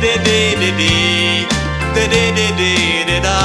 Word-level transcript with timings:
dee 0.00 0.18
dee 0.24 0.56
dee 0.60 0.72
dee 0.78 1.46
dee 1.94 2.08
dee 2.08 2.32
dee 2.36 2.52
dee 2.56 3.06
dee 3.06 3.20
da. 3.22 3.38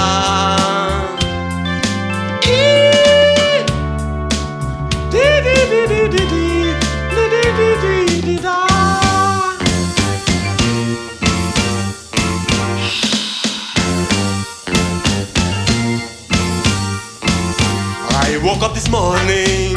I 18.27 18.39
woke 18.43 18.63
up 18.63 18.73
this 18.73 18.89
morning 18.89 19.75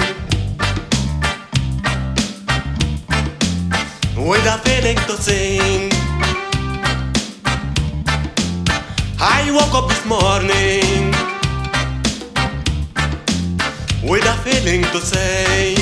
with 4.16 4.46
a 4.46 4.58
feeling 4.64 4.96
to 5.06 5.16
sing. 5.16 5.97
I 9.48 9.50
woke 9.50 9.72
up 9.72 9.88
this 9.88 10.04
morning 10.04 11.08
with 14.04 14.28
a 14.28 14.36
feeling 14.44 14.82
to 14.92 15.00
say. 15.00 15.72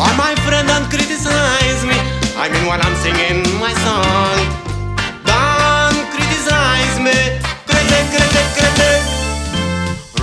All 0.00 0.14
my 0.16 0.32
friend 0.48 0.66
don't 0.66 0.88
criticize 0.88 1.84
me. 1.84 2.00
I 2.40 2.48
mean 2.48 2.64
while 2.64 2.80
I'm 2.80 2.96
singing 3.04 3.44
my 3.60 3.76
song. 3.84 4.36
Don't 5.28 6.08
criticize 6.08 6.96
me. 7.04 7.12
Critic, 7.68 8.04
critic, 8.08 8.48
critic. 8.56 9.00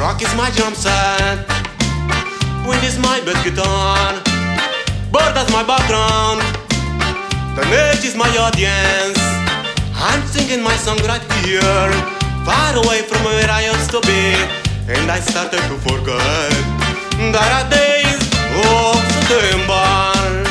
Rock 0.01 0.19
is 0.23 0.33
my 0.33 0.49
drum 0.57 0.73
set. 0.73 1.45
Wind 2.65 2.83
is 2.83 2.97
my 2.97 3.21
bass 3.21 3.37
guitar. 3.45 4.17
Bird 5.13 5.37
is 5.37 5.49
my 5.53 5.61
background. 5.61 6.41
The 7.53 7.69
night 7.69 8.03
is 8.03 8.15
my 8.15 8.29
audience. 8.41 9.20
I'm 10.03 10.25
singing 10.25 10.63
my 10.63 10.75
song 10.77 10.97
right 11.05 11.21
here, 11.45 11.91
far 12.43 12.75
away 12.75 13.03
from 13.03 13.23
where 13.23 13.49
I 13.49 13.65
used 13.71 13.91
to 13.91 14.01
be. 14.01 14.33
And 14.91 15.11
I 15.11 15.19
started 15.19 15.61
to 15.69 15.77
forget 15.87 16.51
that 17.31 17.51
are 17.57 17.69
days 17.69 18.23
of 18.65 18.97
September. 19.29 20.41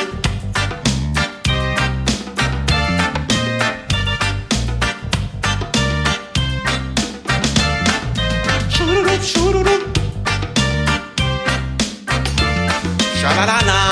Sha-la-la-la. 13.20 13.89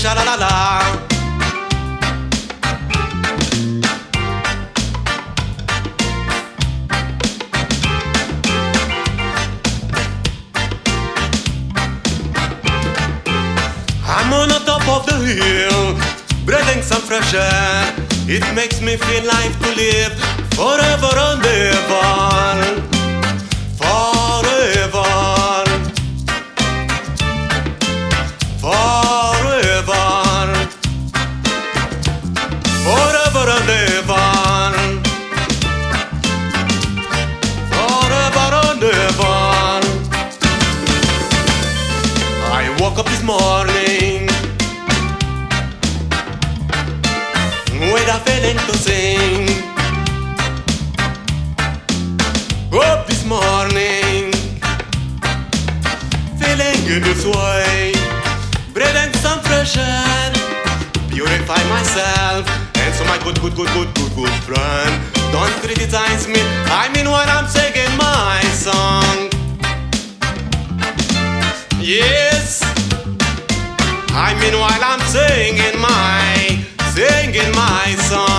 Sing 0.00 0.08
your 0.08 0.16
sha-la-la-la. 0.16 0.48
I'm 14.06 14.32
on 14.32 14.48
the 14.48 14.60
top 14.64 14.88
of 14.88 15.06
the 15.06 15.16
hill, 15.18 15.96
breathing 16.46 16.82
some 16.82 17.02
fresh 17.02 17.34
air. 17.34 17.94
It 18.26 18.54
makes 18.54 18.80
me 18.80 18.96
feel 18.96 19.24
like 19.24 19.58
to 19.60 19.74
live 19.74 20.12
forever 20.54 21.12
and 21.18 21.44
ever. 21.44 22.79
Woke 42.90 43.00
up 43.00 43.06
this 43.06 43.22
morning 43.22 44.26
with 47.92 48.08
a 48.08 48.18
feeling 48.26 48.58
to 48.66 48.76
sing. 48.78 49.46
Up 52.72 53.06
this 53.06 53.24
morning, 53.24 54.32
feeling 56.40 56.80
in 56.90 57.02
this 57.02 57.24
way, 57.26 57.92
breathing 58.72 59.12
some 59.24 59.40
fresh 59.40 59.76
air, 59.76 60.32
purify 61.10 61.62
myself, 61.68 62.48
and 62.76 62.94
so 62.94 63.04
my 63.04 63.18
good, 63.22 63.40
good, 63.40 63.54
good, 63.54 63.68
good, 63.68 63.94
good, 63.94 64.12
good 64.16 64.34
friend, 64.46 64.92
don't 65.30 65.52
criticize 65.62 66.26
me. 66.26 66.40
I 66.66 66.90
mean 66.94 67.06
when 67.06 67.28
I'm 67.28 67.46
singing 67.46 67.94
my 67.96 68.40
song. 68.52 69.30
Yes, 71.82 72.29
I 74.22 74.34
mean 74.38 74.52
while 74.52 74.84
I'm 74.84 75.00
singing 75.16 75.80
my, 75.80 76.62
singing 76.92 77.52
my 77.56 77.96
song. 78.08 78.29